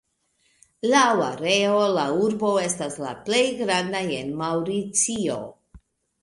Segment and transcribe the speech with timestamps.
[0.93, 5.39] Laŭ areo la urbo estas la plej granda en Maŭricio.